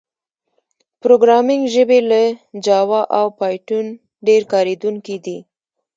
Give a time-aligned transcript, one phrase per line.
[1.01, 3.85] پروګرامینګ ژبې لکه جاوا او پایتون
[4.27, 5.37] ډېر کارېدونکي دي.